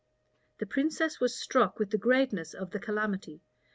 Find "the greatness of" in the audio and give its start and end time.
1.91-2.71